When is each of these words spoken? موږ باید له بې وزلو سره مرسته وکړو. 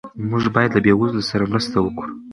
موږ 0.29 0.43
باید 0.55 0.71
له 0.73 0.79
بې 0.85 0.93
وزلو 0.99 1.23
سره 1.31 1.49
مرسته 1.53 1.75
وکړو. 1.81 2.13